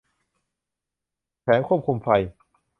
[1.41, 2.09] แผงควบคุมไฟ